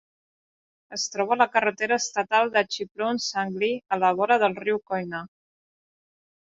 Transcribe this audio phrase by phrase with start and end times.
[0.97, 5.27] Es troba a la carretera estatal de Chiplun-Sangli a la vora del riu Koyna.